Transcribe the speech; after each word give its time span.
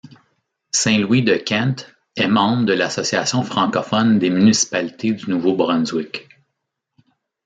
Saint-Louis-de-Kent 0.71 1.93
est 2.15 2.27
membre 2.27 2.65
de 2.65 2.73
l'Association 2.73 3.43
francophone 3.43 4.17
des 4.17 4.31
municipalités 4.31 5.11
du 5.13 5.29
Nouveau-Brunswick. 5.29 6.27